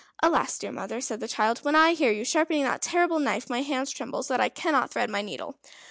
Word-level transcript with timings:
"Alas! 0.23 0.57
dear 0.57 0.71
mother," 0.71 0.99
said 0.99 1.19
the 1.19 1.27
child, 1.27 1.59
"when 1.59 1.75
I 1.75 1.93
hear 1.93 2.11
you 2.11 2.25
sharpening 2.25 2.63
that 2.63 2.81
terrible 2.81 3.19
knife 3.19 3.51
my 3.51 3.61
hands 3.61 3.91
tremble 3.91 4.23
so 4.23 4.33
that 4.33 4.41
I 4.41 4.49
cannot 4.49 4.89
thread 4.89 5.11
my 5.11 5.21
needle." 5.21 5.59